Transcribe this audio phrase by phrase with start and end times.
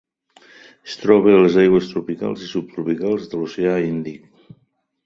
[0.91, 4.27] Es troba a les aigües tropicals i subtropicals de l'oceà Índic.